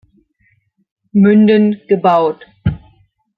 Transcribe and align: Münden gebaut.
Münden 1.13 1.83
gebaut. 1.87 2.47